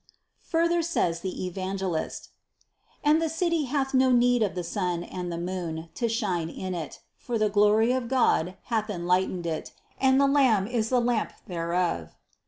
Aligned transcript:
300. 0.43 0.49
Further 0.67 0.81
says 0.81 1.19
the 1.19 1.45
Evangelist: 1.45 2.29
"And 3.03 3.21
the 3.21 3.29
city 3.29 3.65
hath 3.65 3.93
no 3.93 4.09
need 4.11 4.41
of 4.41 4.55
the 4.55 4.63
sun 4.63 5.03
and 5.03 5.31
the 5.31 5.37
moon, 5.37 5.89
to 5.93 6.09
shine 6.09 6.49
in 6.49 6.73
it; 6.73 7.01
for 7.19 7.37
the 7.37 7.49
glory 7.51 7.91
of 7.91 8.07
God 8.09 8.57
hath 8.63 8.89
enlightened 8.89 9.45
it, 9.45 9.73
and 9.99 10.19
the 10.19 10.25
Lamb 10.25 10.65
is 10.65 10.89
the 10.89 10.99
lamp 10.99 11.33
thereof." 11.45 12.15